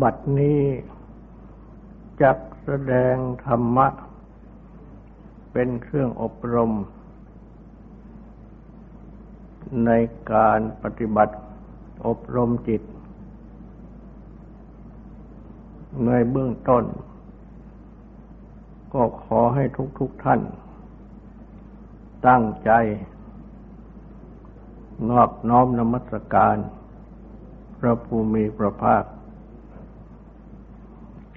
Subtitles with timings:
[0.00, 0.60] บัดนี้
[2.22, 3.16] จักแสดง
[3.46, 3.88] ธรรมะ
[5.52, 6.72] เป็นเครื่องอบรม
[9.86, 9.90] ใน
[10.32, 11.36] การปฏิบัติ
[12.06, 12.82] อบรมจิต
[16.06, 16.84] ในเบื้องต้น
[18.94, 19.64] ก็ขอให้
[19.98, 20.40] ทุกๆทท่าน
[22.26, 22.70] ตั้งใจ
[25.10, 26.56] นอบน้อมนมัสการ
[27.78, 29.04] พระภูมิพระภาค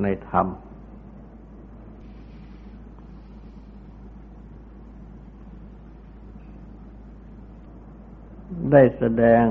[0.00, 0.46] ในธรรม
[8.70, 9.44] ได้แสดง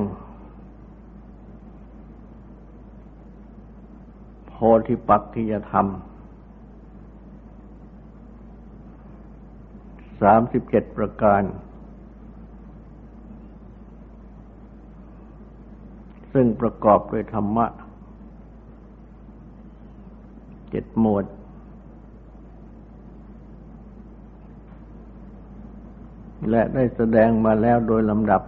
[4.47, 4.53] โพ
[4.87, 5.87] ธิปักขิยธรรม
[10.21, 11.43] สามสิบเจ็ดประการ
[16.33, 17.65] ซึ่งประกอบด้วยธรรมะ
[20.71, 21.25] เจ็ดหมวด
[26.49, 28.41] และได้แสดงมาแล้วโดยลำดับ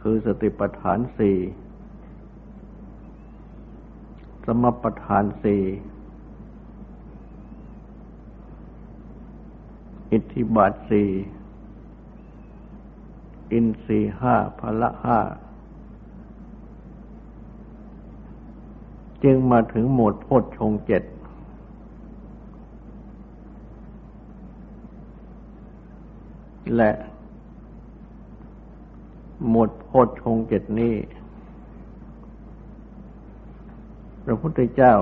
[0.00, 1.38] คือสติปัฏฐานสี่
[4.46, 5.62] สมปัฏฐานสี่
[10.12, 11.08] อิทธิบาทสี่
[13.52, 15.18] อินทรีห้าพละห้า
[19.24, 21.02] จึงมาถึงหมวดโพชฌงเจ็ด
[26.76, 26.90] และ
[29.48, 30.94] หมวดโพชฌงเจ็ดนี้
[34.24, 34.94] พระพุทธเจ้า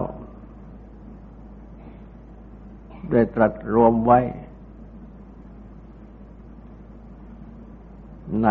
[3.10, 4.19] ได้ตรัสรวมไว้
[8.42, 8.48] ใน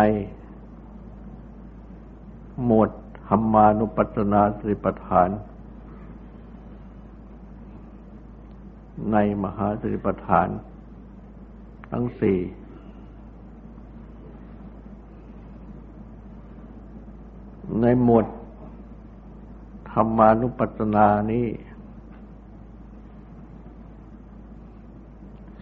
[2.64, 2.90] หมวด
[3.26, 5.28] ธรรมานุปัสสนาสติปัฏฐาน
[9.12, 10.48] ในมหาสติปัฏฐาน
[11.90, 12.38] ทั้งสี่
[17.80, 18.26] ในหมวด
[19.90, 21.46] ธรรมานุปัสสนานี้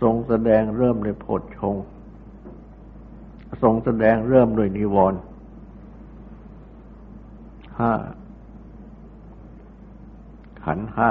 [0.03, 1.77] ทรงแสดงเริ่มในโพชฌง
[3.63, 5.21] ทรงแสดงเริ่มโดยนิวรณ์
[7.79, 7.93] ห้า
[10.63, 11.11] ขันห้า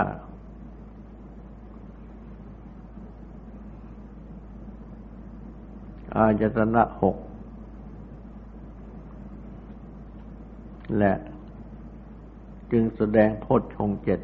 [6.17, 7.17] อายตนะหก
[10.97, 11.13] และ
[12.71, 14.19] จึงแสดงโพชฌงเจ็ด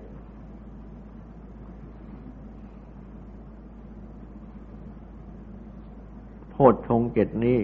[6.50, 7.60] โพชฌงเจ็ดนี้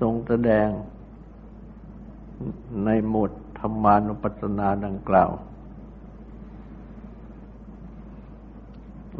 [0.00, 0.68] ทรงแสดง
[2.84, 5.30] ในหมวดธรรมานุปัสสนาดังกล่าว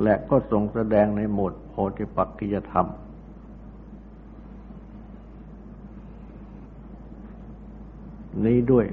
[0.02, 2.86] และก็ทรงแสดงในหมวดโพธิปักกิยธรรม
[8.44, 8.86] นี้ด้วย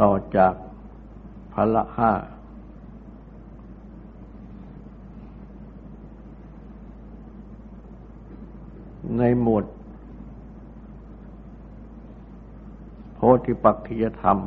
[0.00, 0.54] ต่อจาก
[1.52, 2.12] พละห้า
[9.18, 9.64] ในหมวด
[13.14, 14.38] โพธิปักขิยธรรม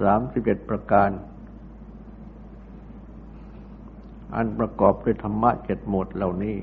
[0.00, 1.10] สามสิบเอ็ดประการ
[4.34, 6.56] อันประกอบด้วยธรรมะเจ็ดหมวดเหล่านี้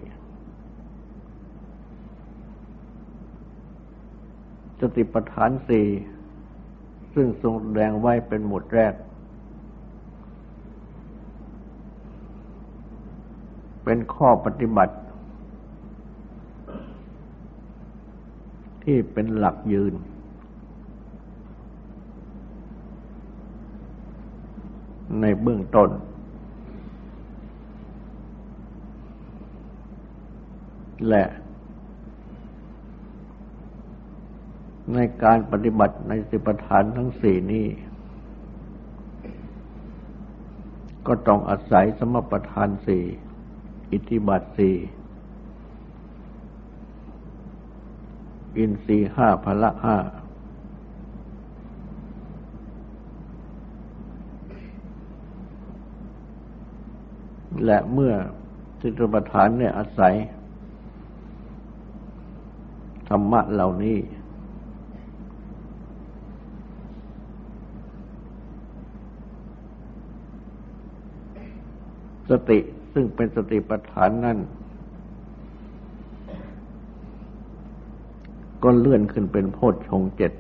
[4.80, 5.88] สติปัฏฐานสี่
[7.14, 8.94] ซึ่งทรงแสดงไว้เป็นหมวดแรก
[13.84, 14.96] เป็นข้อปฏิบัติ
[18.84, 19.94] ที่เป็นหลักยืน
[25.22, 25.90] ในเบื้องต้น
[31.10, 31.26] และ
[34.94, 37.68] ในการปฏิบัติในสิปฐานทั้งสี่นี้
[41.08, 43.04] ก็ต้องอาศัยสมปทานสี่
[43.92, 44.76] อิทธิบาทสี่
[48.58, 49.98] อินทรีห้าพละห้า
[57.66, 58.14] และเมื่อ
[58.82, 60.16] สิตประฐานเนี่ยอาศัย
[63.10, 63.98] ธรรมะเหล่านี้
[72.30, 72.60] สติ
[72.94, 74.38] ซึ่งเป็นสติปัฏฐานนั่น
[78.64, 80.34] ก็เลื่อนขึ้นเป็นโพชฌงเจ็ด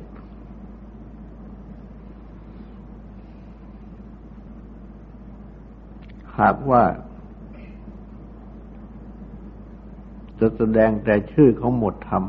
[6.40, 6.84] หากว่า
[10.39, 12.24] จะแสดงแต่ชื่อของหมดธรรม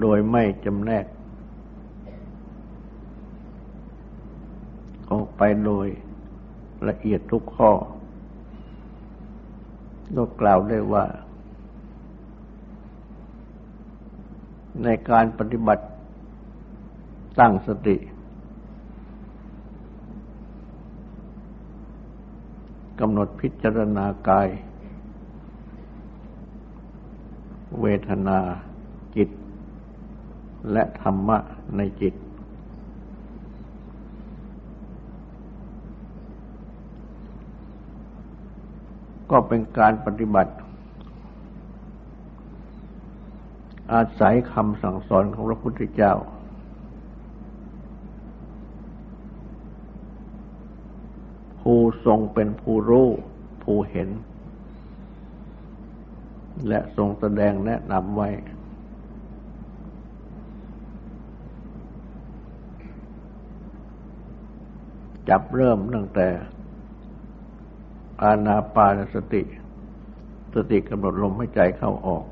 [0.00, 1.04] โดยไม่จำแนก
[5.10, 5.86] ออกไปโดย
[6.88, 7.70] ละเอียดทุกข้อ
[10.16, 11.04] ก็กล่าวได้ว่า
[14.84, 15.84] ในการปฏิบัติ
[17.40, 17.96] ตั้งสติ
[23.00, 24.48] กำหนดพิจารณากาย
[27.80, 28.38] เวทนา
[29.16, 29.28] จิต
[30.72, 31.38] และธรรมะ
[31.76, 32.14] ในจิต
[39.30, 40.52] ก็เป็นการปฏิบัติ
[43.92, 46.14] อาศัยคำสั่งสอนของพระพุทธเจ้า
[51.60, 53.08] ผู้ ทรงเป็นผู้รู้
[53.62, 54.08] ผู้เห็น
[56.68, 58.28] และทรงแสดงแนะนำไว้
[65.28, 66.28] จับเริ่มตั้งแต่
[68.22, 69.42] อาณาปานสติ
[70.54, 72.24] สติกำหนดลมให้ใจเข้าออก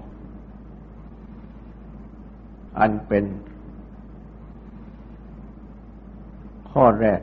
[2.78, 3.24] อันเป็น
[6.70, 7.20] ข้อแรก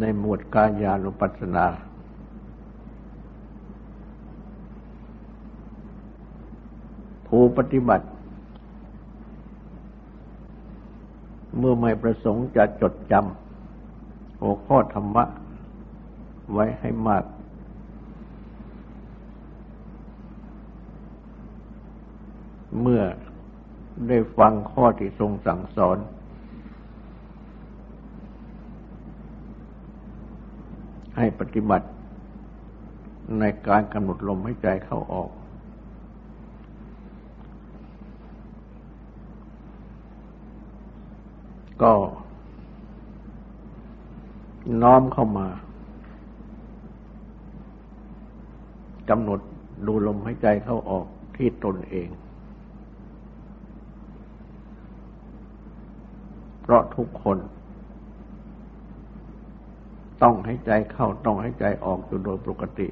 [0.00, 1.66] ในหมวดกายานุปัสสนา
[7.26, 8.06] ผู้ปฏิบัติ
[11.58, 15.24] เมื่อไม่ประสงค์จะจดจำหัวข้อธรรมะ
[16.52, 17.24] ไว้ให้มาก
[22.80, 23.02] เมื่อ
[24.08, 25.98] ได้ฟังข้อที่ทรงสั่งสอน
[31.16, 31.86] ให้ปฏิบัติ
[33.38, 35.30] ในการกำหนดลมให้ใจเข้าออก
[41.82, 41.92] ก็
[44.82, 45.46] น้อมเข้ามา
[49.10, 49.40] กำหนด
[49.86, 52.08] ดูลมหายใจเข้าออกที่ตนเอง
[56.62, 57.38] เพราะทุกคน
[60.22, 62.88] ต้องให้ใจเข้าต้องให้ใจออกอยู่โดยปกติ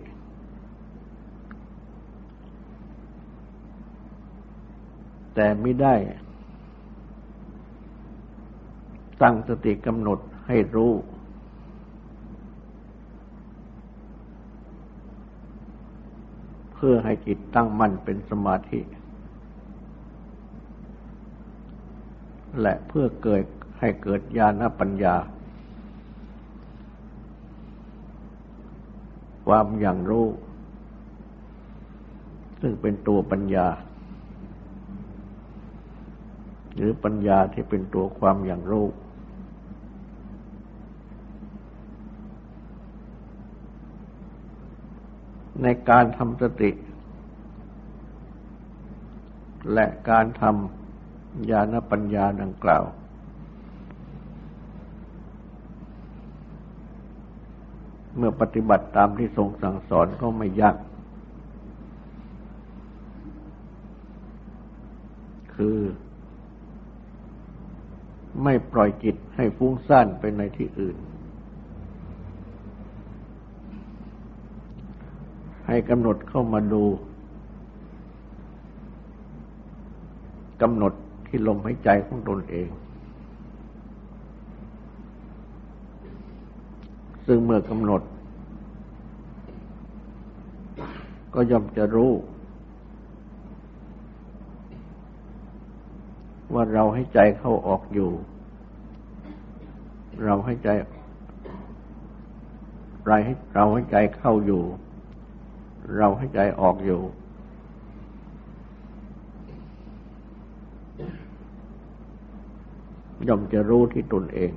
[5.34, 5.94] แต่ไม่ได้
[9.22, 10.92] ตั้งสติกำหนดให้รู้
[16.74, 18.80] เพื่อให้จิตตั้งมั่นเป็นสมาธิ
[22.60, 23.44] และเพื่อเกิด
[23.78, 25.16] ให้เกิดญาณปัญญา
[29.56, 30.26] ความอย่างรู้
[32.60, 33.68] ซึ่งเป็นตัวปัญญา
[36.76, 38.86] หรือปัญญาที่เป็นตัวความอย่างรู้
[45.62, 46.70] ในการทำสติ
[49.72, 52.84] และการทำญาณปัญญาดังกล่าว
[58.16, 60.76] เมื่อปฏิบัติตามที่ทรงสั่งสอนก็ไม่ยาก
[65.54, 65.78] คือ
[68.42, 70.96] ไม่ปล่อยจิตให้ฟุ้งซ่านไปในที่อื่น
[75.68, 76.84] ให้กำหนดเข้ามาดู
[80.62, 80.92] กำหนด
[81.26, 82.68] ที่ลมหายใจของตนเอง
[87.26, 88.02] ซึ่งเมื่อกำหนด
[91.34, 92.12] ก็ย่อมจะรู้
[96.54, 98.10] ว่าเราให้ใจเข้าออกอยู่
[100.24, 100.68] เราให้ใจ
[103.06, 104.62] ไรให้เราให้ใจเข้าอยู่
[105.96, 107.00] เราให้ใจออกอยู่
[113.28, 114.52] ย่อมจะรู้ที่ตนเอง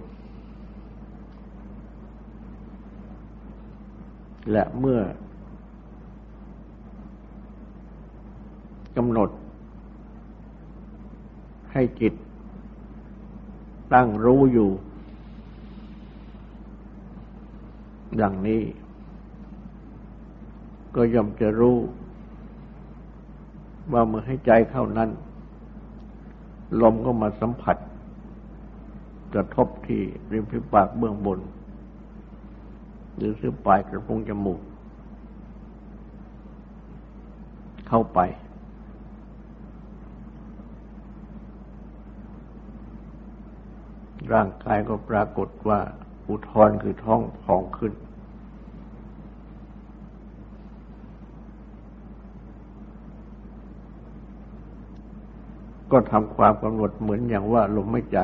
[4.51, 4.99] และเมื่อ
[8.97, 9.29] กำหนด
[11.71, 12.13] ให้จิต
[13.93, 14.69] ตั้งรู้อยู่
[18.21, 18.61] ดังนี้
[20.95, 21.77] ก็ย่อมจะรู้
[23.91, 25.09] ว่าเมื่อให้ใจเข้านั้น
[26.81, 27.77] ลมก็มาสัมผัส
[29.33, 30.01] กระทบที่
[30.31, 31.39] ริมฝีปากเบื้องบน
[33.17, 34.61] หรือซื้อปลายกระพุ้งจมูก
[37.87, 38.19] เข้าไป
[44.33, 45.79] ร่างกายก็ปรากฏว่า
[46.27, 47.93] อุทธรคือท้องพองขึ้น
[55.91, 58.19] ก็ทำความกำหนดเหมือนอย่างว่าลมไม่ใจ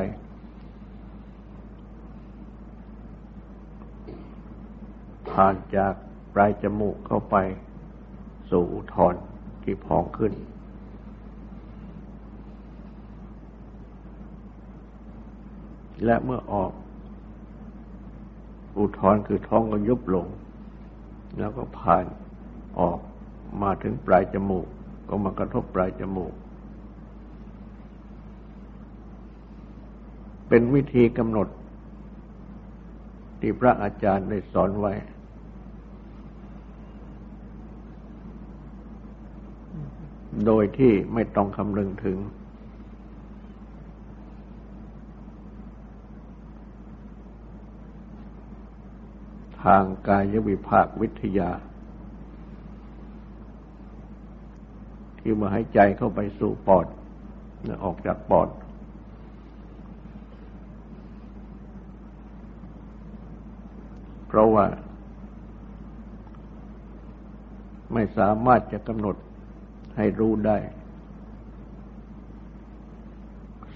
[5.34, 5.94] ผ่านจาก
[6.34, 7.36] ปลายจมูกเข้าไป
[8.50, 9.14] สู่อุทธร
[9.64, 10.34] ที่พองขึ้น
[16.06, 16.72] และเมื่อออก
[18.78, 20.28] อุทธรคือท้องก็ยุบลง
[21.40, 22.06] แล้วก็ผ่าน
[22.80, 23.00] ออก
[23.62, 24.68] มาถึงปลายจมูก
[25.10, 26.34] ก็มากระทบปลายจมูก
[30.48, 31.48] เป็นวิธีกำหนด
[33.40, 34.94] ที่พระอาจารย์ได้สอนไว้
[40.46, 42.18] โดยที่ไม่ต้องคำนึงถึง
[49.64, 51.52] ทางกายวิภาควิทยา
[55.20, 56.88] ที่มาให้ใจเข้าไปสู่ปอด
[57.84, 58.50] ออกจากปอด
[64.28, 64.66] เพราะว่า
[67.94, 69.16] ไม่สามารถจะกำหนด
[69.98, 70.58] ให้รู้ได้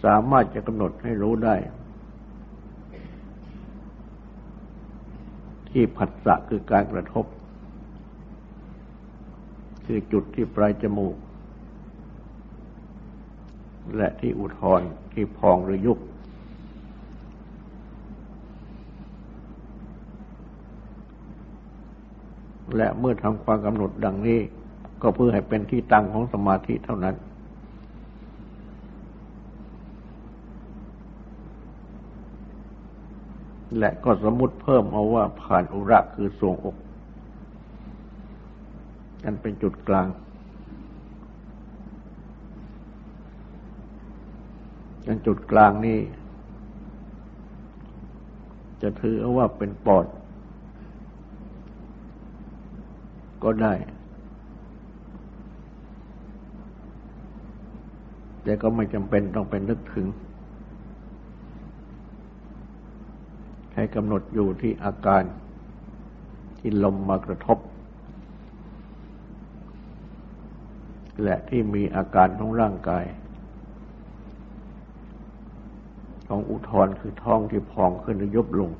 [0.04, 1.56] สามารถจะกำหนดให้รู้ได้
[5.70, 7.26] ที่ผัสสะคือการกระทบ
[9.86, 11.16] คือจุดที่ปลายจมูก
[13.96, 14.82] และที่อุทธร
[15.14, 16.00] ที่พองหรือยุบ
[22.76, 24.40] และเมื่อทำความกำหนดดังนี้
[25.02, 27.16] ก็เพื่อให้เป็นที่ตั้งของสมาธิเท่านั้น
[33.80, 36.78] และก็สมมติเพิ่มเอาว่าผ่านอุระคือสวงอก
[39.24, 40.08] กันเป็นจุดกลาง
[45.06, 46.00] กันจุดกลางนี้
[48.82, 50.06] จะถือเอาว่าเป็นปอด
[53.44, 53.74] ก็ได้
[58.48, 60.08] แต่ก็ไม่จำเป็นต้องเป็นนึกถึง
[63.76, 65.24] ให้กำหนดอยู่ที่อาการ
[66.60, 67.58] ที่ลมมากระทบ
[71.24, 73.06] และที่มีอาการของร่างกาย
[76.28, 78.72] ของอุทธรคือท้องที่พองขึ้นหรือยุบลง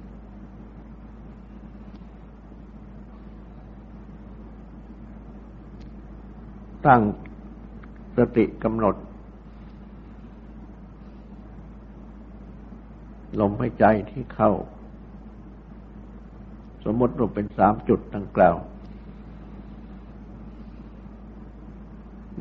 [6.86, 7.02] ตั้ง
[8.18, 8.96] สติกำหนด
[13.40, 14.52] ลมหายใจที่เข้า
[16.86, 18.58] สมมติว่าเป็นสามจุดดังกล่าว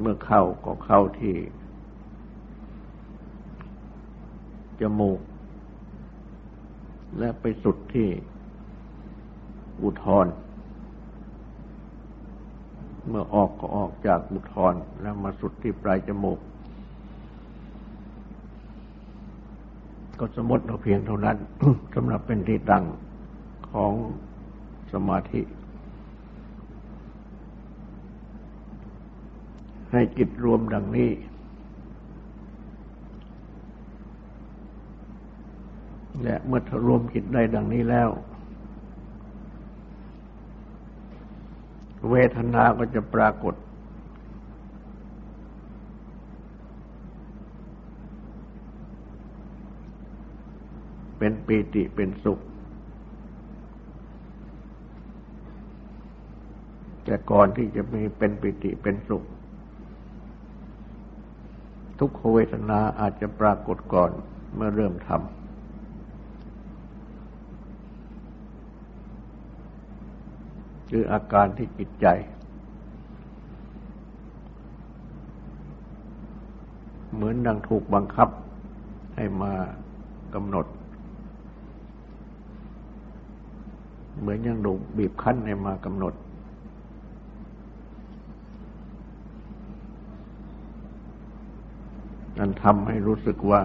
[0.00, 1.36] เมื่อเข้าก็เข้าที่
[4.80, 5.20] จมูก
[7.18, 8.08] และไปสุดที่
[9.82, 10.26] อุทธร
[13.08, 16.38] เมื่อออกก็ออกจากอุทธรแล้วมาสุดที่ปลายจมูก
[20.18, 21.36] ก็สมมติเราเพียงเท่านั้น
[21.94, 22.84] สำหรับเป็นที่ตั้ง
[23.70, 23.92] ของ
[24.92, 25.42] สมาธิ
[29.92, 31.10] ให้จิตรวมดังนี้
[36.22, 38.08] และเมื่อรวมจิตได้ดังนี้แล้ว
[42.10, 43.54] เวทนาก็จะปรากฏ
[51.18, 52.40] เป็นปีติเป็นสุข
[57.04, 59.22] แต่ก่อนที่จะมีเป็นปิติเป็นสุข
[61.98, 64.10] ทุกขเวทนาอาจจะปรากฏก่อน
[64.54, 65.20] เมื่อเริ่มทำ
[70.90, 72.06] คืออาการที่จิตใจ
[77.14, 78.28] เหมือนดังถูกบังคับ
[79.16, 79.52] ให้มา
[80.34, 80.66] กำหนด
[84.26, 86.14] เหมือนยังดูบีบคั้นให้มากำหนด
[92.38, 93.62] นั่นทำให้รู้สึกว่า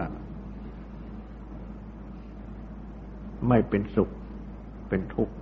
[3.47, 4.09] ไม่เป็นสุข
[4.89, 5.33] เป็นทุกข์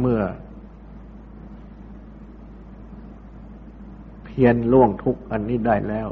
[0.00, 0.20] เมื่อ
[4.24, 6.10] เพียรล่วงทุกข์อันนี้ได้แล้ว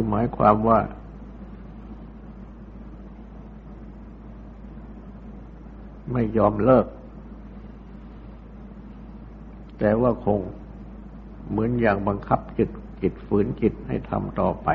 [0.00, 0.80] คือหมายความว่า
[6.12, 6.86] ไม่ยอมเลิก
[9.78, 10.40] แต่ว่าคง
[11.50, 12.68] เหมือนอย่างบังคับจิต
[13.02, 14.68] จิตฝืนจิตให้ทำต่อไป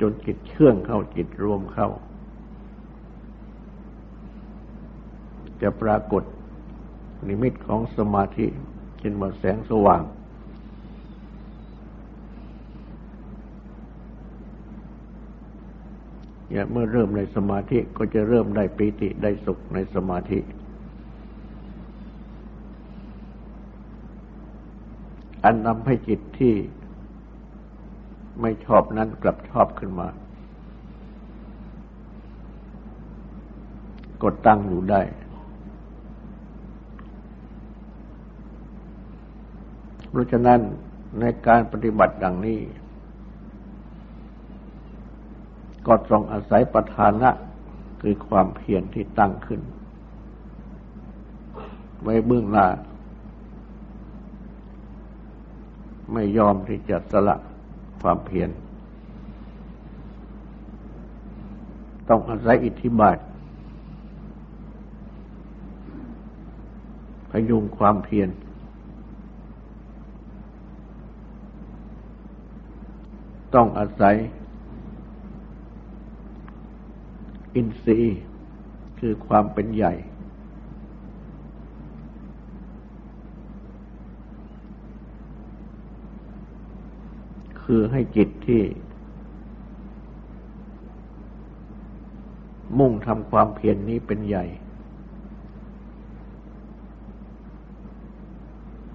[0.00, 1.88] จนจิตเชื่องเข้าจิตรวมเข้า
[5.62, 6.22] จะปรากฏ
[7.28, 8.46] นิมิตของสมาธิ
[8.98, 10.02] เช่นว่าแสงสว่าง
[16.72, 20.38] เมื่อเริ่มในสมาธิก็จะเริ่มได้ปีติได้สุขในสมาธิ
[25.44, 26.54] อันนำให้จิตที่
[28.40, 30.08] ไม่ชอบนั้นกลับชอบขึ้นมา
[34.22, 35.02] กดตั้งอยู่ได้
[40.10, 40.60] เพราะฉะนั้น
[41.20, 42.60] ในการปฏิบัติดังนี้
[45.86, 47.30] ก็ต้องอาศัยประธานะ
[48.02, 49.60] คือความเพียรที่ตั้งขึ้น
[52.02, 52.66] ไว้เบื้องหน้า
[56.12, 57.36] ไม่ยอมที่จะสละ
[58.02, 58.50] ความเพียร
[62.08, 63.18] ต้องอาศัยอิทธิบาท
[67.30, 68.28] พยุงความเพียร
[73.54, 74.14] ต้องอาศัย
[77.56, 78.20] อินทรีย์
[78.98, 79.94] คือความเป็นใหญ่
[87.62, 88.62] คือให้จิตที่
[92.78, 94.44] มุ่งทำความเพียรนนี้เป็นใหญ่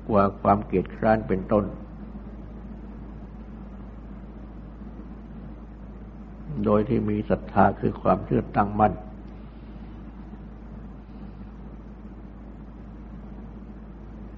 [0.09, 1.65] กว่าความเกียดคร้านเป็นต้น
[6.65, 8.93] โดยที่มีศรัทธาคือความเชื่อตั้งมั่น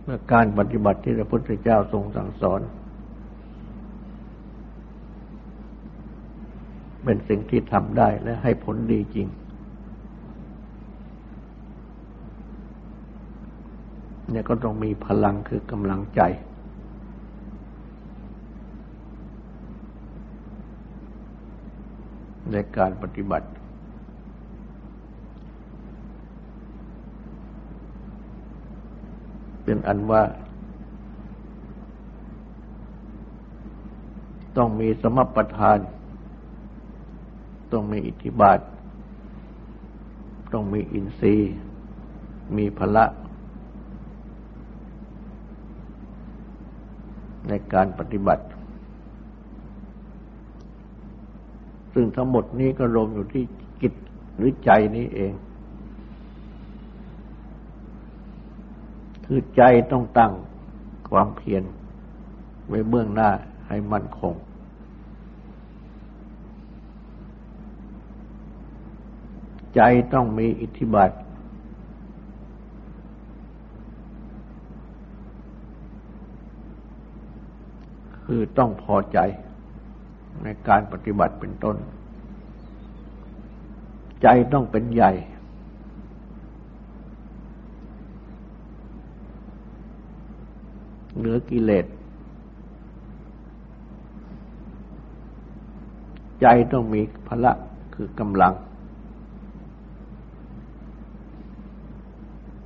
[0.03, 2.61] เมื่อการปฏิบัติที่พระพุทธเจ้าทรงสั่งสอน
[7.03, 9.27] เป็นสิ่งที่ทำได้และให้ผลดีจริง
[14.29, 16.21] เนี่ยก็ต้องมีพลังคือกำลังใจ
[22.53, 23.47] ในการปฏิบัติ
[29.63, 30.23] เป็นอันว่า
[34.57, 35.79] ต้องมีสมปทาน
[37.71, 38.59] ต้องมีอิทธิบาท
[40.53, 41.53] ต้องมีอินทรีย์
[42.57, 43.05] มีพละ
[47.47, 48.43] ในการปฏิบัติ
[51.93, 53.43] ซึ่งทั้งหมดนี้ก็รวมอยู่ที่
[53.81, 53.93] จิต
[54.35, 55.33] หรือใจนี้เอง
[59.25, 60.31] คือใจต้องตั้ง
[61.09, 61.63] ความเพียร
[62.67, 63.29] ไว้เบื้องหน้า
[63.67, 64.33] ให้มั่นคง
[69.75, 69.81] ใจ
[70.13, 71.11] ต้องมีอิทธิบาท
[78.25, 79.19] คือต้องพอใจ
[80.43, 81.77] ในการปฏิบัติเป็นต้น
[84.21, 85.11] ใจต้องเป็นใหญ่
[91.17, 91.85] เหนือกิเลส
[96.41, 97.51] ใจต้องมีพละ
[97.95, 98.53] คือกำลัง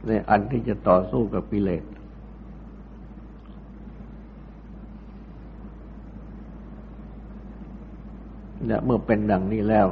[0.05, 1.83] ในอันที่จะต่อสู้กับกิเลส
[8.67, 9.87] และเมื่อเป็นดังนี้แล้ว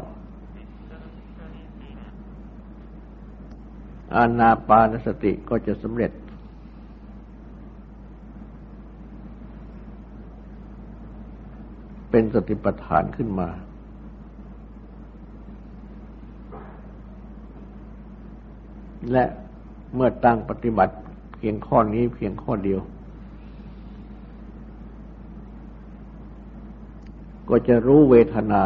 [4.15, 6.11] อานาปานสติก็จะสำเร็จ
[12.09, 13.49] เป็นสติปัฏฐานขึ้นมา
[19.11, 19.23] และ
[19.95, 20.95] เมื่อตั้งปฏิบัติ
[21.37, 22.79] เพียงข้อนี้เพียงข้อเดียว
[27.49, 28.63] ก็จะรู้เวทนา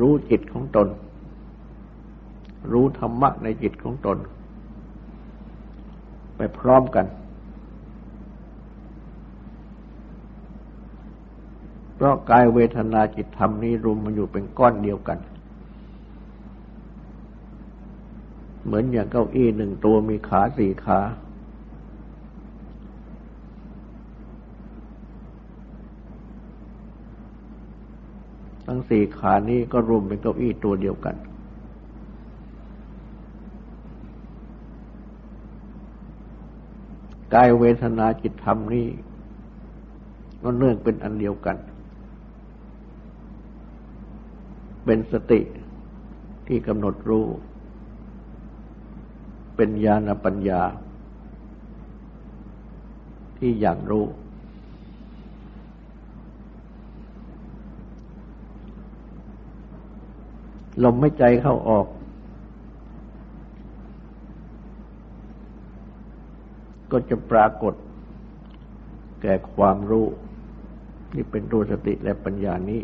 [0.00, 0.88] รู้จิตของตน
[2.72, 4.18] รู้ธรรมะในจิตของตน
[6.36, 7.06] ไปพร้อมกัน
[11.94, 15.18] เพราะกายเวทนาจิตธรรมนี้รวมมันอยู่เป็นก้อนเดียวกัน
[18.64, 21.00] เหมือนอย่างเก้าอี้หนึ่งตัวมีขาสี่ขา
[28.66, 31.16] ทั้งสี่ขานี้ก็รวมเป็นเก้าอี้ตัวเดียวกัน
[37.34, 38.86] กายเวทนาจิตธรรมนี้
[40.42, 41.56] ก็เนื่องเป็นอันเดียวกัน
[44.84, 45.40] เป็นสติ
[46.46, 47.26] ที่กำหนดรู้
[49.56, 50.62] เป็นญาณปัญญา
[53.38, 54.06] ที่อย่างรู้
[60.84, 61.86] ลมไม่ใจเข้าออก
[66.90, 67.74] ก็จะปรากฏ
[69.22, 70.06] แก่ความรู้
[71.12, 72.82] ที่เป็นตัวสติและปัญญานี้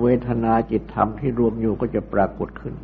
[0.00, 2.74] เวทนาจิตธรรมที่รวมอยู่ก็จะปรากฏขึ้น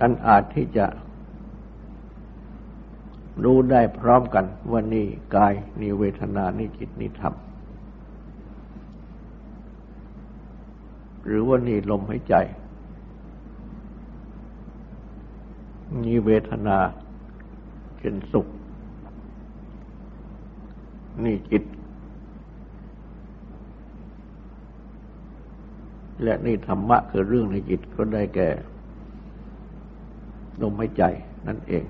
[0.00, 0.86] อันอาจที่จะ
[3.44, 7.34] รู้ได้พร้อมกันว่านี่กายนี่เวทนานี่จิตนี่ธรรม
[11.24, 12.34] หรือว่านี่ลมหายใจ
[16.04, 16.78] นี่เวทนา
[17.98, 18.46] เป็นสุข
[21.24, 21.64] นี่จิต
[26.22, 28.48] และนี่ธรรมะคือเรื่องในจิตก็ได้แก่
[30.62, 31.02] ลมหายใจ
[31.46, 31.84] นั่นเอง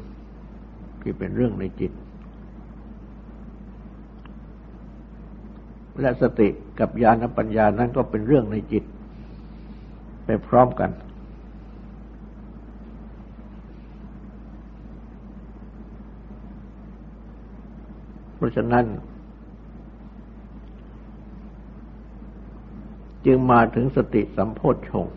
[1.02, 1.92] ที่เป็นเรื่องในจิต
[6.00, 6.48] และสติ
[6.80, 8.84] กับญาณปัญญานั้นก็เป็นเรื่องในจิต
[10.24, 10.90] ไปพร้อมกัน
[18.34, 18.84] เพราะฉะนั้น
[23.26, 25.14] จึงมาถึงสติสัมโพธชงค์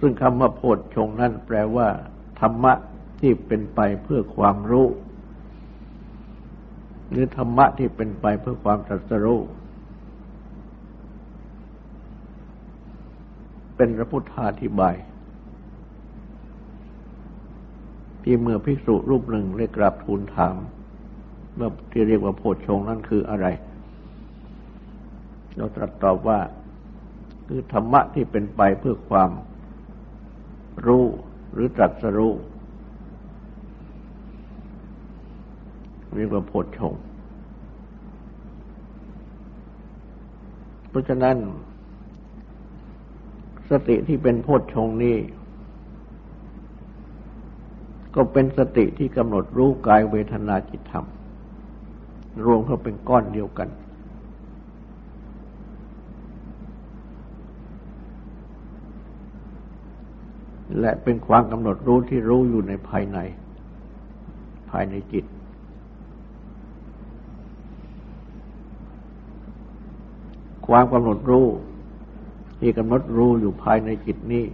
[0.00, 1.88] ซึ่งคำว่าโพชฌงนั้นแปลว่า
[2.40, 2.72] ธรรมะ
[3.20, 4.86] ที่เป็นไปเพื่อความรู้
[7.10, 9.40] หรือธรรมะที่เป็นไปเพื่อความตรัสรู้
[13.76, 14.94] เป็นพระพุทธาธิบาย
[18.22, 20.56] ที่เมื่อภิกษุรูปหนึ่งได้กราบทูลถาม
[21.54, 23.46] เมื่อที่เรียกว่าโพชฌงนั้นคืออะไร
[25.56, 26.38] เราตรัสตอบว่า
[27.48, 29.30] คือธรรมะที่เป็นไปเพื่อความ
[30.86, 31.04] รู้
[31.52, 32.32] หรือตรัสรู้
[36.14, 36.94] เรียกว่าโพชฌง
[40.88, 41.36] เพราะฉะนั้น
[43.70, 45.16] สติที่เป็นโพชฌงนี้
[48.14, 51.06] ก็เป็นสติที่กำหนดรู้กายเวทนาจิตธรรม
[52.44, 53.68] รวมเข้าเป็นก้อนเดียวกัน
[60.80, 63.18] และเป็นความกำหนดรู้ที่รู้อยู่ในภายใน
[64.70, 65.24] ภายในจิต
[70.66, 71.46] ความกำหนดรู้
[72.60, 74.46] ที่กำหนดรู้อยู่ภายในจิตนี้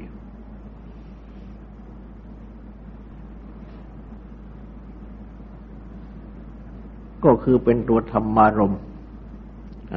[7.25, 8.75] ก็คือเป็นตัวธรรมารม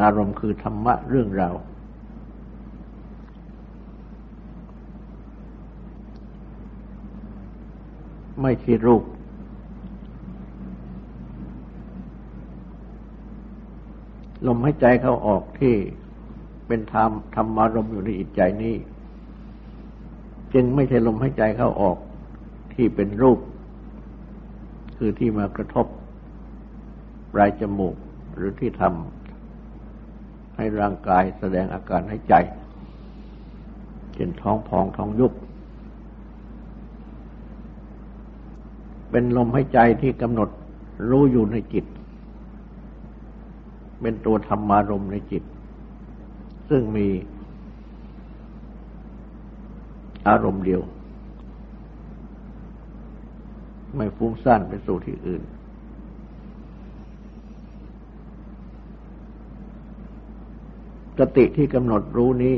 [0.01, 1.55] อารมณ์คือธรรมะเรื่องราว
[8.41, 9.03] ไม่ใช่รูป
[14.47, 15.75] ลมหายใจเข้าออกที่
[16.67, 18.75] เป็นธรรมธรรมารมอยู่ในอิจใจนี้
[20.53, 21.97] จึงไม่ใช่ลมหายใจเข้าออก
[22.73, 23.39] ที่เป็นรูป
[24.97, 25.85] คือที่มากระทบ
[27.33, 27.95] ปลายจมูก
[28.35, 32.33] หรือที่ทำให้ร่างกายแสดงอาการให้ใจ
[34.13, 35.33] เช่นท้องพองท้องยุบ
[39.17, 40.49] เป็นลมหายใจที่กำหนด
[41.09, 41.85] รู้อยู่ในจิต
[44.01, 45.43] เป็นตัวธรรมารมในจิต
[46.69, 47.07] ซึ่งมี
[50.27, 50.81] อารมณ์เดียว
[53.95, 55.41] ไม่ฟุ้งซ่านไปสู่ที่อื่น
[61.19, 62.57] สติที่กำหนดรู้นี้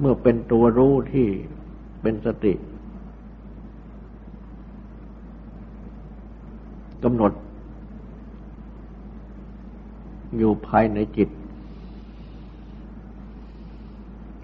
[0.00, 1.28] เมื่อเป็นตัวรู้ที่
[2.02, 2.52] เป็นสติ
[7.04, 7.32] กำหนด
[10.38, 11.28] อยู่ภายในจิต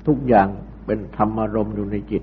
[0.07, 0.49] ทุกอย่าง
[0.87, 2.23] เป็นธรรมารมณ์อยู่ในจิต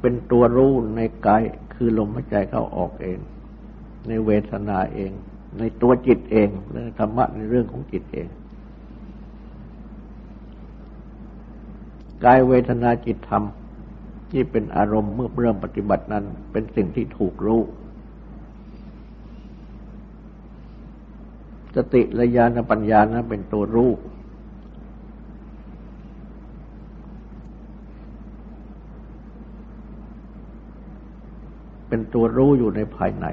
[0.00, 1.42] เป็นตัวรู้ในกาย
[1.74, 3.18] คือลมหายใจเข้าออกเอง
[4.08, 5.12] ในเวทนาเอง
[5.58, 8.28] ในตัวจิตเองในธรรมะในเรื่องของจิตเอง
[12.24, 13.42] กายเวทนาจิตธรรม
[14.30, 17.60] ที่เป็นอารมณ์เมื่อเริ่มปฏิบัตินั้น เป็นสิ่งที่ถูกรู้
[21.76, 23.90] สติระยานปัญญานั้นเป็นตัวรู้
[31.88, 33.26] เป็นตัวรู้อยู่ในภายใน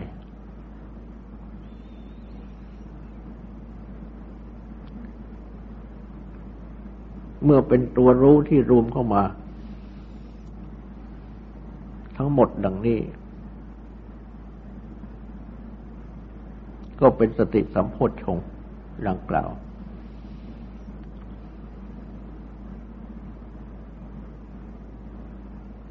[7.44, 9.24] เมื่อเป็นตัวรู้ที่รวมเข้ามา
[12.18, 13.00] ทั้งหมดดังนี้
[17.00, 18.38] ก็เป็นสติสัมโพชฌง
[19.08, 19.50] ดังกล่าว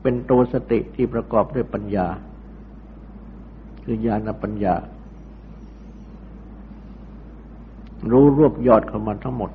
[0.02, 2.06] เป็นตัวสติที่ประกอบด้วยปัญญา
[3.84, 4.74] คือญาณปัญญา
[8.10, 9.50] รู้รวบยอดเข้ามาทั้งหมด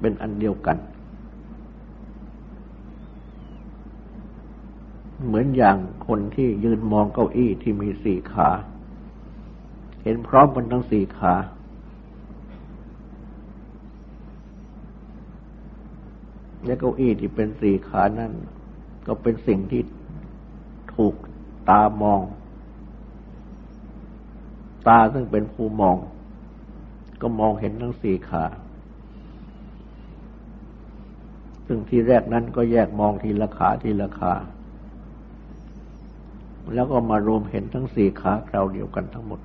[0.00, 0.76] เป็นอันเดียวกัน
[5.26, 8.48] เหมือนอย่างคนที่ยืนมองเก้าอี้ที่มีสี่ขา
[10.02, 11.34] เห็นพร้อมกันทั้งสี่ขา
[16.64, 18.32] และเก้าอี้ที่เป็นสี่ขานั่น
[19.06, 19.82] ก็เป็นสิ่งที่
[20.94, 21.14] ถูก
[21.68, 22.22] ตามอง
[24.88, 25.96] ตาซึ่งเป็นผู้มอง
[27.22, 28.44] ก็มองเห็นทั้งสี่ขา
[31.72, 34.32] ซึ่งที่แรกนั้นก็แยกมองทีละขาทีละขา
[36.74, 39.40] แล้วก็มารวมเห็นทั้งสี่ขาคราวเดียวกันทั้งหมด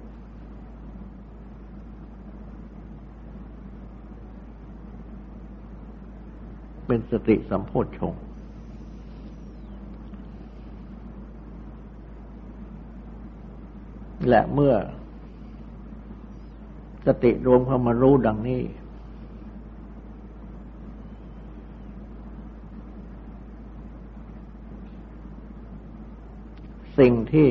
[6.87, 8.13] เป็นสติสัมโพชฌง
[14.29, 14.73] และเมื่อ
[17.05, 18.61] สติรวมเข้ามารู้ดังนี้
[26.99, 27.49] สิ่งที่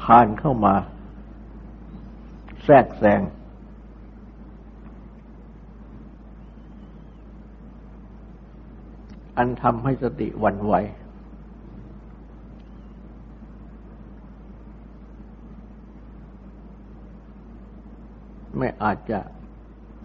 [0.00, 0.74] ผ่านเข้ามา
[2.64, 3.20] แทรกแซง
[9.36, 10.74] อันทำให้สติวันไหว
[18.58, 19.20] ไม่อาจจะ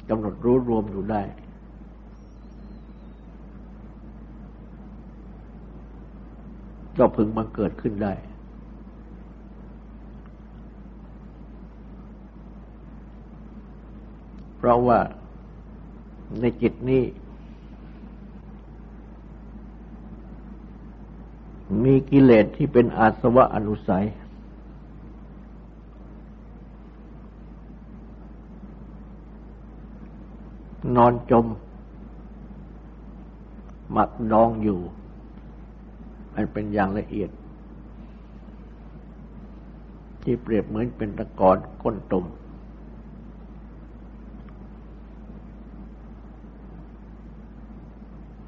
[0.09, 1.21] กำหนดรู้รวมอยู่ได้
[6.97, 8.13] ก็พึงบังเกิดขึ้นได้
[14.57, 14.99] เพราะว่า
[16.39, 17.03] ในจิตนี้
[21.83, 24.05] มีกิเลสที่เป็นอาสวะอนุสัย
[30.95, 31.45] นอนจม
[33.91, 34.79] หมักดองอยู่
[36.33, 37.29] มันเป็นอย่างละเอียด
[40.23, 42.25] ที่เปรียบเหมือนเป็นตะกอนก้นตุ่ม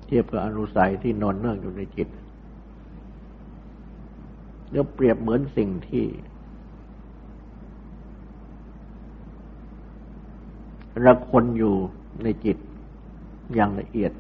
[0.06, 2.08] เทียบกับอนุสัยที่นอนเนื่องอยู่ในจิต
[4.72, 6.06] แล้วเปรียบเหมือนสิ่งที่
[11.06, 11.76] ระคนอยู่
[12.24, 12.58] ในจิต
[13.54, 14.12] อย่างละเอียด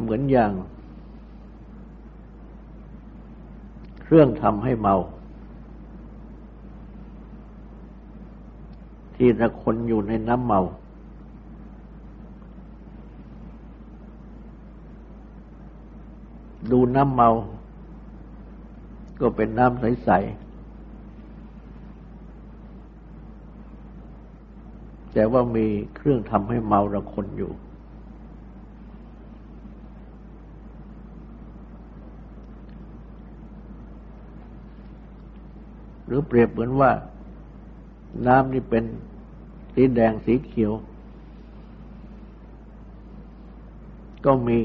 [0.00, 0.52] เหมือนอย่าง
[4.02, 4.94] เครื่องทำให้เมา
[9.14, 10.60] ที่ละคนอยู่ในน้ำเมา
[16.70, 17.28] ดูน้ำเมา
[19.20, 20.41] ก็เป็นน้ำใสๆ
[25.12, 27.52] แต่ว่ามีเครื่องทำให้เมาละคนอยู่
[36.06, 36.90] หรือเปรียบเหมือนว่า
[38.26, 38.84] น้ำนี่เป็น
[39.74, 40.72] สีแดงสีเขียว
[44.24, 44.58] ก็มี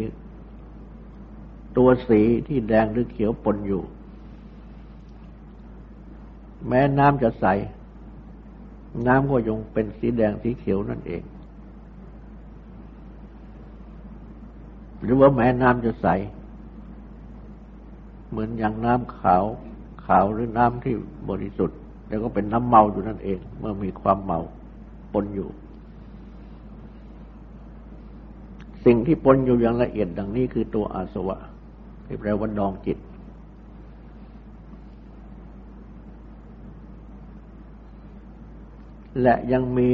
[1.77, 3.83] ตัวสีที่แดงหรือเขียวปนอยู่
[6.67, 7.45] แม้น้ำจะใส
[9.07, 11.23] น้ำก็ยังเป็นสีแดงสีเขียวนั่นเอง
[15.01, 16.07] หรือว่าแม้น้ำจะใส
[18.29, 19.43] เหมือนอย่างน้ำขาว
[20.05, 20.95] ขาวหรือน้ำที่
[21.29, 24.39] บริสุทธิ์ แล้วก็เป็นน้ำเมาอยู่นั่นเอง เมื่อมีความเมา
[25.13, 25.49] ปนอยู่
[28.85, 31.37] สิ่งที่ปนอยู่อย่างละเอียดดังนี้คือตัวอาสวะ
[32.05, 32.97] ที่แปลว่าดองจิต
[39.21, 39.91] และยังมี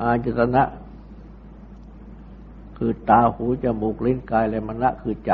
[0.00, 0.62] อาจตนะ
[2.76, 5.32] คือตาหูจมูกลิ้นกายและมณะคือใจ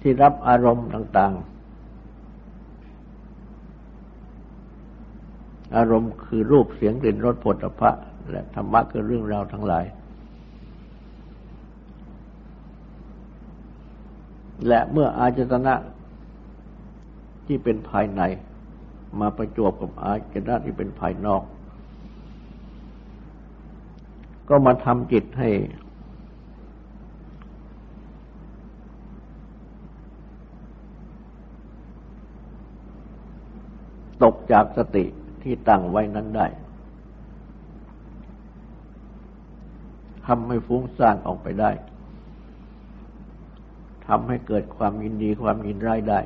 [0.00, 1.56] ที่รับอารมณ์ต่าง ๆ
[5.76, 7.92] อารมณ์คือรูปเสียงกลิ่นรสผลพระ
[8.30, 9.84] และธรรมะคือเรื่องราวทั้งหลาย
[14.68, 15.74] และเมื่ออาจตนะ
[17.46, 18.22] ที่เป็นภายใน
[19.20, 21.42] มาประจวบกับอาจตนะที่เป็นภายนอก
[24.48, 25.50] ก็มาทำจิตให้
[34.22, 35.04] ตกจากสติ
[35.42, 36.46] ที่ตั้งไว้นั้นได้
[40.26, 41.70] ทำให้ฟุ้งซ่านออกไปได้
[44.06, 46.20] ทำให้เกิดความยินดีความยินร้ายได้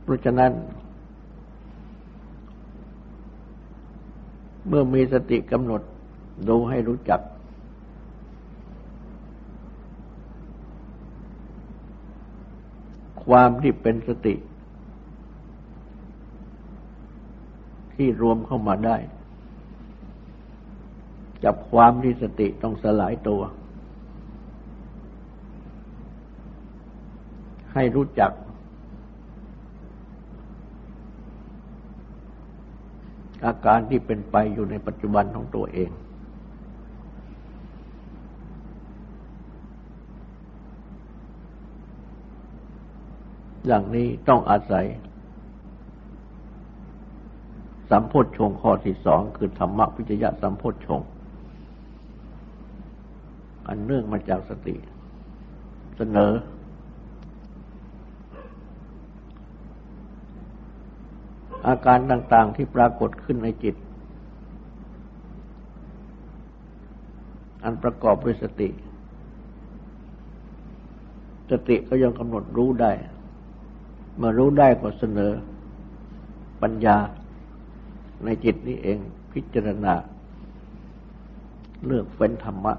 [0.11, 0.51] ราะฉะนั้น
[4.67, 5.81] เมื่อมีสติกำหนด
[6.47, 7.21] ดูให้รู้จัก
[13.23, 14.35] ความที่เป็นสติ
[17.93, 18.97] ที่รวมเข้ามาได้
[21.43, 23.41] จับความที่สติต้องสลายตัว
[27.73, 28.31] ให้รู้จัก
[33.45, 35.91] อาการที่เป็นไปอยู่ในปัจจุบันของตัวเอง
[43.67, 44.85] อย่างนี้ต้องอาศัย
[47.89, 51.01] สัมโพธชงข้อที่สองคือธรรมะพิจยะสัมโพธชง
[53.67, 54.75] อันเนื่องมาจากสติ
[55.97, 56.31] เสนอ
[61.67, 63.75] อา การต่าง ๆ ที่ปรากฏขึ้นในจิต
[67.63, 68.69] อันประกอบด้วยสติ
[71.51, 72.91] สติก็ยังกำหนดรู้ได้
[74.17, 75.31] เมื่อรู้ได้ก็เสนอ
[76.61, 76.97] ปัญญา
[78.25, 78.97] ในจิตนี้เอง
[79.31, 79.93] พิจารณา
[81.85, 82.73] เลือกเฟ้นธรรมะ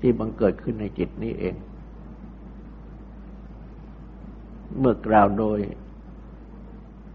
[0.00, 1.54] ที่บังเกิดขึ้นในจิตนี้เอง
[4.78, 5.58] เมื่อกล่าวโดย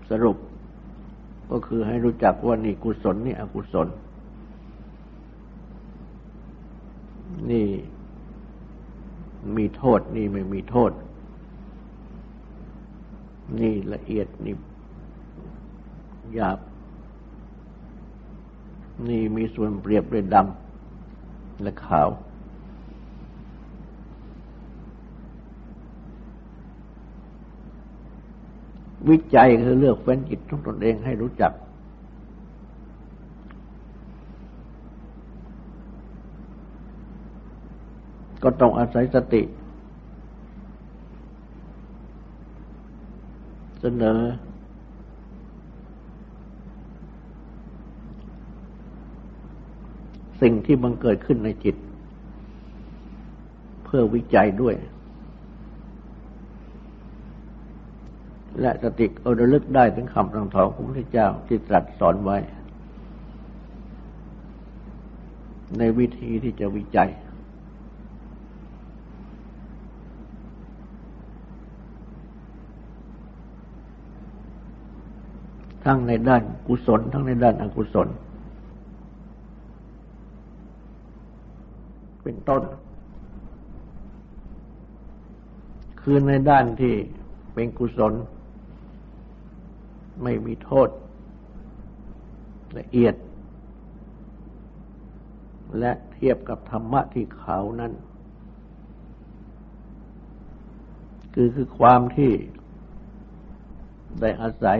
[0.09, 0.37] สรุป
[1.51, 3.87] ก็คือให้รู้จักว่านี่กุศลนี่อกุศล
[7.51, 7.67] นี่
[9.55, 10.91] มีโทษนี่ไม่มีโทษ
[13.59, 14.55] นี่ละเอียดนี่
[16.33, 16.59] หยาบ
[19.09, 22.09] นี่มีส่วนเปรียบด้วยดำและขาว
[29.09, 31.51] วิจัยคือเลือกเฟ้นจิตของตนเองให้รู้จัก
[38.43, 39.41] ก็ต้องอาศัยสติ
[43.79, 44.19] เสนอ
[50.41, 51.75] สิ่งที่บังเกิดขึ้นในจิต
[53.83, 54.75] เพื่อวิจัยด้วย
[58.59, 62.37] และสติอระลึกได้ถึงคำสั่งสอนของพระเจ้าที่ตรัสสอนไว้
[65.77, 67.09] ในวิธีที่จะวิจัย
[75.85, 78.07] ทั้งในด้านกุศล ทั้งในด้านอกุศล
[82.23, 82.61] เป็นต้น
[86.01, 86.93] คือในด้านที่
[87.53, 88.13] เป็นกุศล
[90.23, 90.89] ไม่มีโทษ
[92.77, 93.15] ละเอียด
[95.79, 97.93] และเทียบกับธรรมะที่เขานั้น
[101.33, 102.31] คือคือความที่
[104.21, 104.79] ได้อาศัย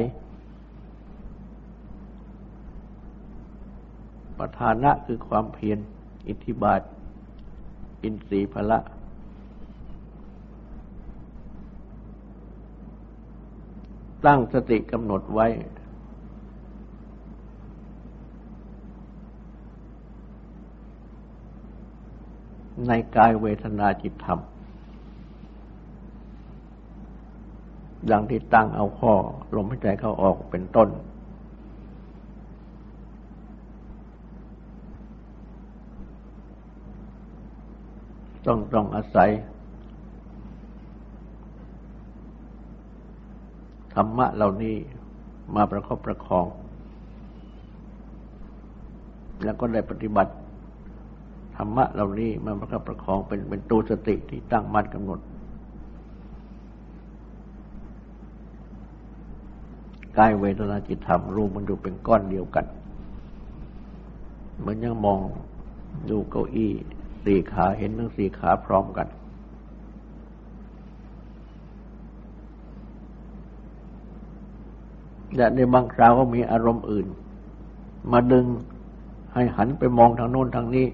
[4.38, 5.78] ประธานะคือความเพียร
[6.28, 6.82] อิทธิบาท
[8.04, 8.80] อินทรีย์พละ
[14.26, 15.48] ตั้งสติกำหนดไว้
[22.88, 24.40] ในกายเวทนาจิตธรรม
[28.12, 29.14] ดังที่ตั้งเอาข้อ
[29.56, 30.90] ลมหายใจเข้าออกเป็นต้น
[38.46, 39.30] ต้องต้องอาศัย
[43.94, 44.76] ธรรมะเหล่านี้
[45.56, 46.48] มาประคบประคอง
[49.44, 50.34] แล้วก็ได้ปฏิบัติ
[51.56, 55.20] ธรรมะเหล่านี้มันประคับประคองเป็นเป็นตัวสติที่ตั้งมั่นกำหนด
[60.18, 62.66] กายเวทนาจิตธรรมรูปมันอยู่เป็นก้อนเดียวกัน
[64.60, 65.20] เหมือนยังมอง
[66.10, 66.72] ดูเก้าอี้
[67.24, 69.08] สี่ขาเห็นทั้งสี่ขาพร้อมกัน
[75.36, 77.08] และในบางคราวก็มีอารมณ์อื่น
[78.12, 78.46] มาดึง
[79.34, 80.88] ให้หันไปมองทางโน้นทางนี้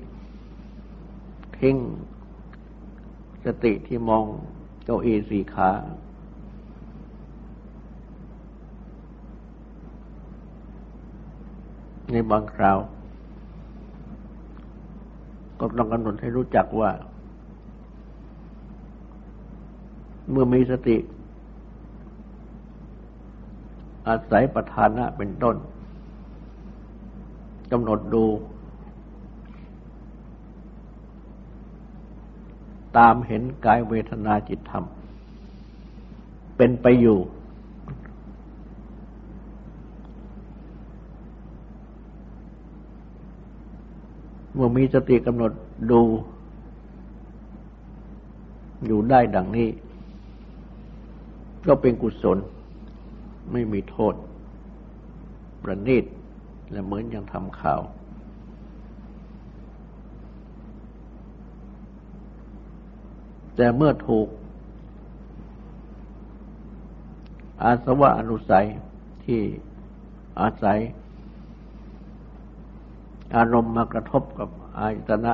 [1.60, 1.76] ทิ้ง
[3.46, 4.24] สติที่มอง
[4.86, 5.70] เก้าอี้สี่ขา
[12.12, 12.78] ในบางคราว
[15.60, 16.92] ก็ต้องกำหนดให้รู้จักว่า
[20.30, 20.98] เมื่อมีสติ
[24.08, 25.56] อาศัยประธานะเป็นต้น
[27.72, 28.26] กำหนดดู
[32.98, 34.86] ตามเห็นกายเวทนาจิตธรรม
[36.58, 37.20] เป็นไปอยู่
[44.54, 45.52] เมื่อมีสติกำหนด
[45.92, 46.02] ดู
[48.86, 49.68] อยู่ได้ดังนี้
[51.68, 52.38] ก็เป็นกุศล
[53.52, 54.14] ไม่มีโทษ
[55.64, 56.06] ประณีต
[56.72, 57.82] และเหมือนยังทำข่าว
[63.56, 64.28] แต่เมื่อถูก
[67.64, 68.66] อาสวะอนุสัย
[69.26, 69.42] ที่
[70.42, 70.80] อาศัย
[73.36, 75.34] อารมณ์มากระทบกับอายตนะ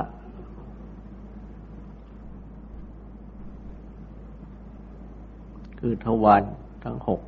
[5.78, 6.42] คือทวาร
[6.84, 7.20] ทั้งหก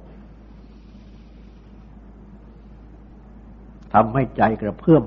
[3.99, 5.05] ทำให้ใจกระเพื่อม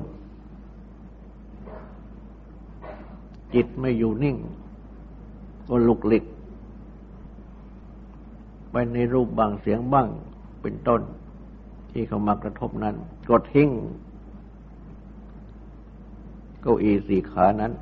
[3.53, 4.37] จิตไม่อยู่นิ่ง
[5.67, 6.23] ก็ลุกลิก
[8.71, 10.07] ไปในรูปบางเสียงบ้าง
[10.61, 11.01] เป็นต้น
[11.91, 12.95] ที่เขามากระทบนั้น
[13.29, 13.69] ก็ทิ้ง
[16.61, 17.73] เก้าอี้สี่ขานั้น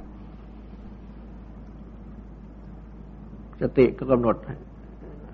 [3.61, 4.35] สติก็กำหนด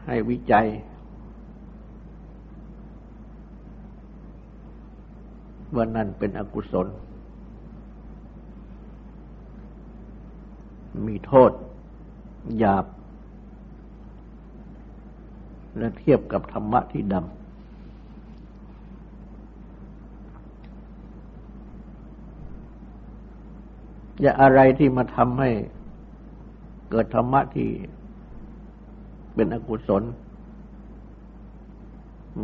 [0.05, 0.65] ให้วิจัย
[5.75, 6.87] ว่านั่นเป็นอกุศล
[11.05, 11.51] มีโทษ
[12.57, 12.85] หยาบ
[15.77, 17.25] และเทียบกับธรรมะที่ดำ
[24.21, 25.49] อย่าอะไรที่มาทำให้
[26.89, 27.69] เกิดธรรมะที่
[29.35, 30.03] เป็นอกุศล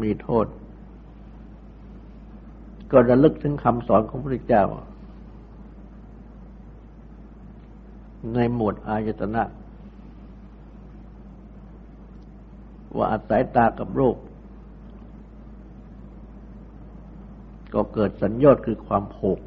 [0.02, 0.46] มีโทษ
[2.92, 4.64] ก็ระลึกถึงคำสอนของพระเจ้า
[8.34, 9.44] ในหมวดอายตนะ
[12.96, 14.18] ว่าอาศัยตากับรูป
[17.74, 19.40] ก็เกิดสัญญาคือความผูก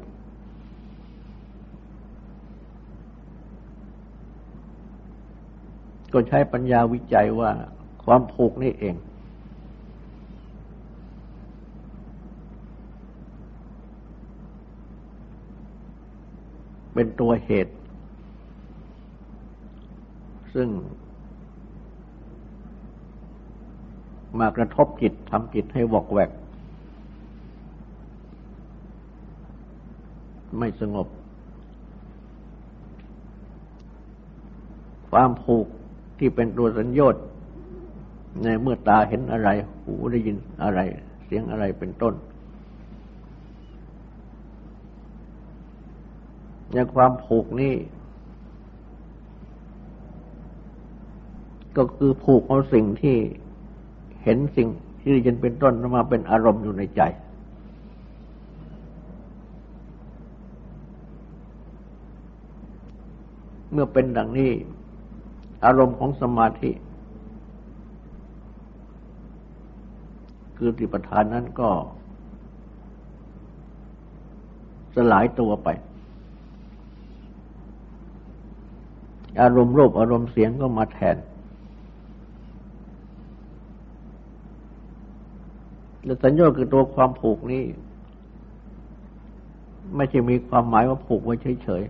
[6.13, 7.51] ก็ใช้ปัญญาวิจัยว่า
[8.03, 8.95] ความผูกนี่เอง
[16.93, 17.73] เป็นตัวเหตุ
[20.53, 20.69] ซึ่ง
[24.39, 26.31] มากระทบจิตทำจิตให้วอกแวก
[30.59, 31.07] ไม่สงบ
[35.09, 35.67] ความผูก
[36.19, 37.23] ที่เป็นตัวสัญญต์
[38.43, 39.49] ในเมื่อตาเห็นอะไร
[39.83, 40.79] หูได้ยินอะไร
[41.25, 42.13] เสียงอะไรเป็นต้น
[46.73, 47.75] ในความผูกนี้
[51.77, 53.17] ก็คือผูกเอาสิ่งที่
[54.23, 54.67] เห็นสิ่ง
[54.99, 57.01] ที่ได้ยินเป็นต้นมาเป็นอารมณ์อยู่ในใจ
[63.71, 64.51] เมื่อเป็นดังนี้
[65.65, 66.71] อารมณ์ของสมาธิ
[70.57, 71.69] คือติปทานนั้นก็
[74.95, 75.69] สลายตัวไป
[79.41, 81.17] อารมณ์รูปอารมณ์เสียงก็มาแทน
[86.03, 87.63] และสัญญาคือตัวความผูกนี้
[89.95, 91.83] ไม่ใช่มีความหมายว่าผูกไว้เฉย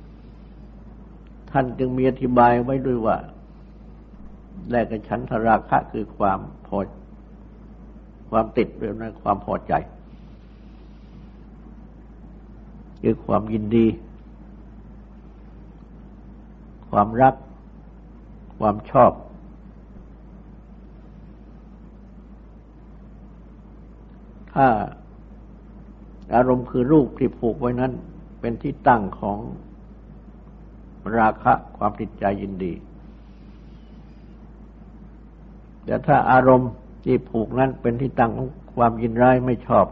[0.00, 3.16] ๆ ท่านจึงมีอธิบายไว้ด้วยว่า
[4.70, 6.78] แลกกับฉันทราคะคือความพอ
[8.30, 9.72] ความติดเรื่องนั้นความพอใจ
[13.02, 13.86] คือความยินดี
[16.90, 17.34] ความรัก
[18.58, 19.12] ความชอบ
[24.52, 24.66] ถ้า
[26.34, 27.92] อารมณ์คือรูปที่ผูกไว้นั้น
[28.40, 29.38] เป็นที่ตั้งของ
[31.18, 32.72] ราคะความติดใจยินดี
[35.84, 36.70] แต่ถ้าอารมณ์
[37.04, 39.86] ที่ผูกนั้นเป็นที่ตั้งของความยินร้ายไม่ชอบ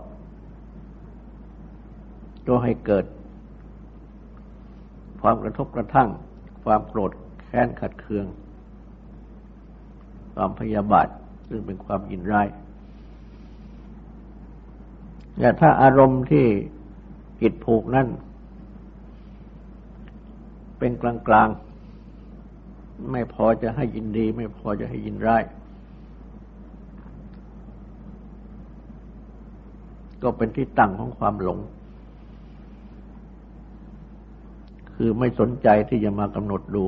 [2.47, 3.05] ก็ให้เกิด
[5.21, 6.09] ความกระทบกระทั่ง
[6.69, 7.13] ความโกรธ
[7.45, 8.27] แค้นขัดเคือง
[10.35, 11.09] ความพยาบาท
[11.49, 12.49] ซึ่งเป็นความยินร้าย
[15.39, 16.47] แต่ถ้าอารมณ์ที่
[17.41, 18.07] กิจผูกนั้น
[20.79, 25.43] เป็นกลางๆ ไม่พอจะให้ยินดี ไม่พอจะให้ยินร้าย
[30.23, 31.59] ก็เป็นที่ตั้งของความหลง
[35.01, 36.85] คือไม่สนใจที่จะมากำหนดดู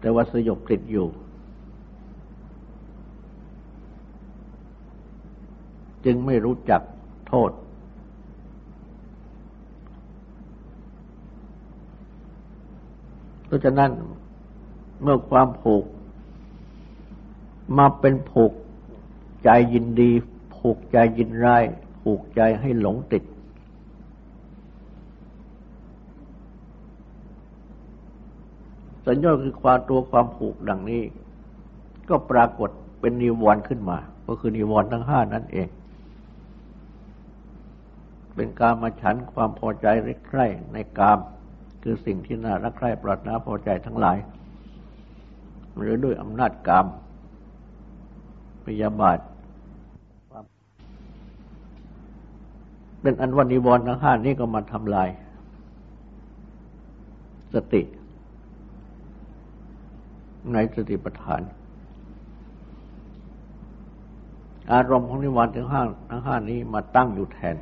[0.00, 1.06] แต่ว่าสยบติดอยู่
[6.04, 6.82] จึงไม่รู้จัก
[7.28, 7.50] โทษ
[13.46, 13.90] เพราะฉะนั้น
[15.02, 15.84] เมื่อความผูก
[17.78, 18.52] มาเป็นผูก
[19.44, 20.10] ใจยินดี
[20.56, 21.64] ผูกใจยินร้าย
[22.02, 23.22] ผูกใจให้หลงติด
[29.06, 31.02] สัญญาคือความตัวความผูกดังนี้
[32.08, 35.68] ก็ปรากฏเป็นนิวรณ์ขึ้นมา ก็คือนิวรณ์ทั้งห้านั่นเอง
[38.34, 41.18] เป็นการมาฉันความพอใจรักใคร่ในกาม
[41.82, 44.16] คือสิ่งที่น่ารักใคร่ปรารถนาพอใจทั้งหลาย
[45.78, 46.86] หรือด้วยอำนาจกาม
[48.64, 49.18] พยาบาท
[53.00, 55.08] เป็นอันวันนิวรณ์ทั้งห้านี้ก็มาทำลาย
[57.54, 57.82] สติ
[60.52, 61.42] ในสติปัฏฐาน
[64.72, 67.56] อารมณ์ของนิวรณ์ทั้งห้าทั้งห้านี้มาตั้งอยู่แทน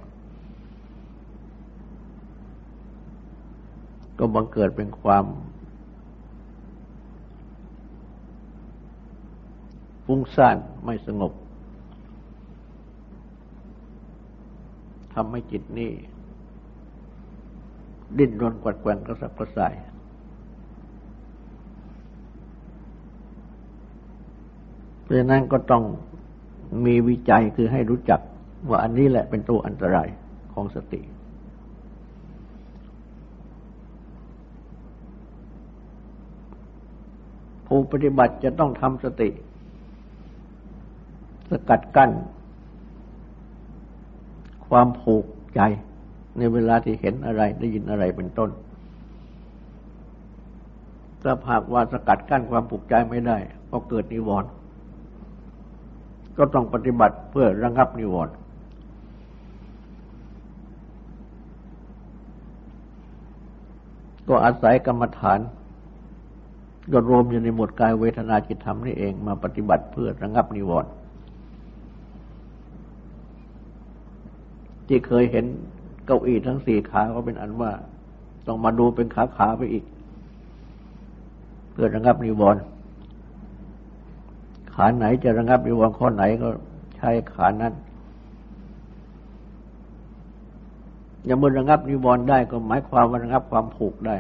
[4.18, 5.24] ก็บังเกิดเป็นความ
[10.04, 11.32] ฟุ้งซ่านไม่สงบ
[15.14, 15.90] ทำให้จิตนี้
[18.18, 19.74] ดิ้นรนกวัดแกว่งกระสับกระส่าย
[25.03, 25.84] เพ ราะฉะนั้นก็ต้อง
[26.86, 28.20] มีวิจัยคือให้รู้จัก
[28.68, 30.08] ว่าอันนี้แหละเป็นตัวอันตราย
[30.52, 31.00] ของสติ
[37.66, 39.30] ผู้ปฏิบัติจะต้องทำสติ
[41.50, 42.10] สกัดกั้น
[44.68, 45.60] ความผูกใจ
[46.38, 48.50] ในเวลาที่เห็นอะไรได้ยินอะไรเป็นต้น
[51.22, 53.38] ถ้าหากว่าสกัดกั้นความผูกใจไม่ได้
[53.70, 54.50] ก็เกิดนิวรณ์
[56.38, 58.34] ก็ต้องปฏิบัติเพื่อระงับนิวรณ์
[64.28, 65.40] ก็อาศัยกรรมฐาน
[66.92, 70.90] ก็รวมอยู่ในหมวดกายเวทนาจิตธรรมนี่เองมาปฏิบัติเพื่อระงับนิวรณ์
[74.88, 75.44] ที่เคยเห็น
[76.06, 77.72] เก้าอี้ทั้งสี่ขาก็เป็นอันว่า
[78.46, 79.84] ต้องมาดูเป็นขาขาไปอีก
[81.72, 82.60] เพื่อระงับนิวรณ์
[84.74, 86.48] ขาไหนจะระงับนิวรณ์ข้อไหนก็
[86.96, 87.74] ใช้ขานั้น
[91.28, 94.16] ย่างมือระงับนิวรณ์ได้ก็หมายความว่าระงับความผูกได้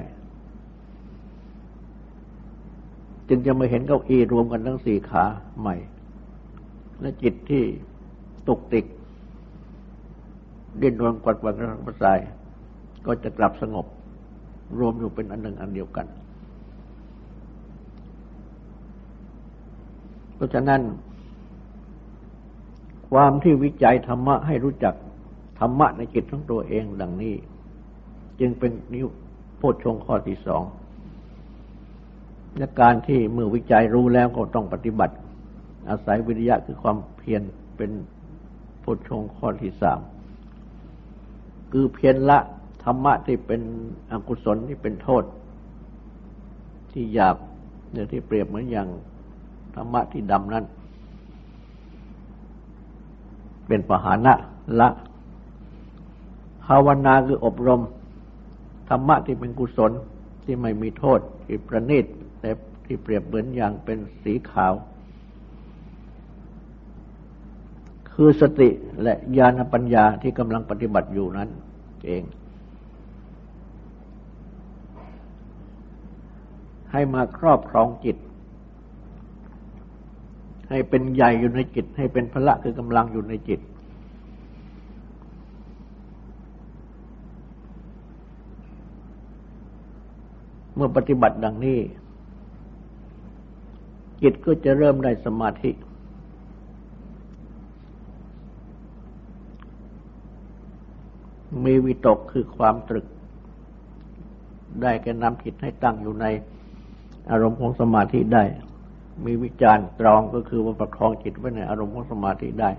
[3.28, 5.24] จึงจะมาเห็นเก้าอี้รวมกันทั้งสี่ขา
[5.60, 5.76] ใหม่
[7.00, 7.62] และจิตที่
[8.48, 8.86] ตกติก
[10.80, 12.18] ดิ้นรนกวัดกวัดกระสับกระส่าย
[13.06, 13.86] ก็จะกลับสงบ
[14.78, 16.06] รวมอยู่เป็นอันหนึ่งอันเดียวกัน
[20.33, 20.82] เพ ราะฉะนั้น
[23.10, 24.94] ความที่วิจัยธรรมะให้รู้จัก
[25.58, 27.34] ธรรมะในจิตของตัวเองดังนี้
[28.40, 29.06] จึงเป็นนิว
[29.58, 30.62] โพชฌงข้อที่สอง
[32.58, 35.14] และการที่เมื่อวิจัยรู้แล้วก็ต้องปฏิบัติ
[35.90, 37.42] อาศัยวิริยะคือความเพียร
[37.76, 37.90] เป็น
[38.80, 40.00] โพชฌงข้อที่สาม
[41.72, 42.38] คือเพียรละ
[42.84, 43.60] ธรรมะที่เป็น
[44.10, 45.24] อกุศลที่เป็นโทษ
[46.92, 47.36] ที่หยาบ
[47.92, 48.88] เนี่ยที่เปรียบเหมือนอย่าง
[49.74, 50.64] ธรรมะที่ดำนั้น
[53.66, 54.34] เป็นปหานะ
[54.80, 54.88] ละ
[56.64, 57.82] ภาวนาคืออบรม
[58.88, 59.92] ธรรมะที่เป็นกุศล
[60.44, 62.04] ที่ไม่มีโทษที่ประณีต
[62.40, 62.50] แต่
[62.84, 64.74] ที่เปรียบเหมือนอย่างเป็นสีขาว
[68.12, 68.68] คือสติ
[69.02, 71.48] และญาณปัญญาที่กำลังปฏิบัติอยู่นั้น
[72.06, 72.22] เอง
[76.92, 78.16] ให้มาครอบครองจิต
[80.74, 83.60] ให้เป็นใหญ่อยู่ในจิต ให้เป็นพละคือกำลังอยู่ในจิต
[90.74, 91.78] เมื่อปฏิบัติดังนี้
[94.22, 95.70] จิตก็จะเริ่มได้สมาธิ
[101.64, 103.06] มีวิตกคือความตรึก
[104.82, 106.26] ได้แก่นำจิตให้ตั้งอยู่ใน
[107.30, 108.44] อารมณ์ของสมาธิได้
[109.24, 112.70] มีวิจารณ์ตรองก็คือว่าประคองจิตไว้ในอารมณ์ของสมาธิได้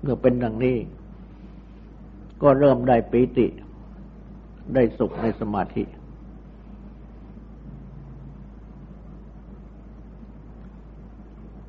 [0.00, 0.76] เมื่อเป็นดังนี้
[2.42, 3.46] ก็เริ่มได้ปีติ
[4.74, 5.84] ได้สุขในสมาธิ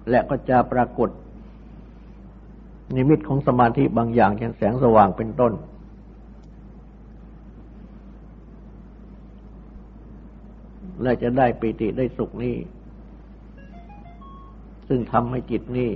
[0.09, 1.09] และก็จะปรากฏ
[2.95, 5.53] นิมิตของสมาธิบางอย่างเช่นแสงสว่างเป็นต้น
[11.02, 12.56] และจะได้ปิติได้สุขนี้
[14.88, 15.89] ซึ่งทำให้จิตนี้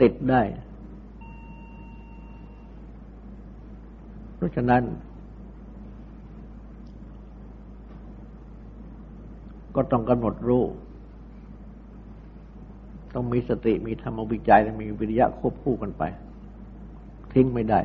[0.00, 0.42] ติดได้
[4.36, 4.82] เพราะฉะนั้น
[9.76, 10.64] ก็ต้องกำหนดรู้
[13.14, 16.02] ต้องมีสติมีธรรมวิจัยและมีวิริยะควบคู่กันไป
[17.32, 17.80] ทิ้งไม่ได้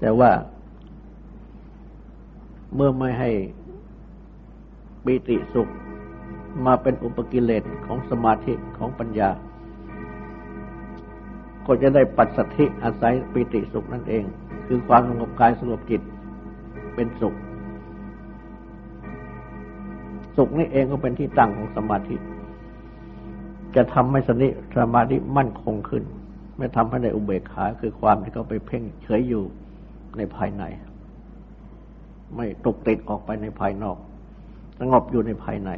[0.00, 0.30] แต่ว่า
[2.74, 3.30] เมื่อไม่ให้
[5.04, 5.68] ปิติสุข
[6.66, 9.30] มาเป็นอุปกิเลสของสมาธิของปัญญา
[11.66, 14.24] ก็จะได้ปัสสัทธิอาศัยปิติสุขนั่นเอง
[14.66, 16.02] คือความสงบกายสงบจิต
[16.94, 17.34] เป็นสุข
[20.36, 22.16] สุขนี่เองก็เป็นที่ตั้งของสมาธิ
[23.76, 24.48] จะทำให้สนิ
[24.78, 26.04] สมาธิมั่นคงขึ้น
[26.56, 29.44] ไม่ทำให้ในอุเบกขาคือความที่เขาไปเพ่งเฉยอยู่
[30.16, 30.62] ในภายใน
[32.36, 33.96] ไม่ตกติดออกไปในภายนอก
[34.78, 35.70] สงบอยู่ในภายใน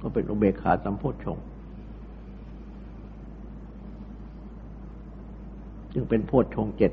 [0.00, 1.38] ก็เป็นอุเบกขาสัมโพชฌง
[5.94, 6.92] จึงเป็นโพชฌงเจ็ด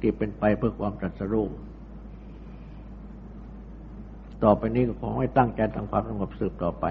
[0.00, 1.46] ที่เป็นไปเพื่อความตรัสรู้
[4.44, 6.84] ต่อไปนี้ก็ขอให้ตั้งใจทำความสงบสืบต่อไป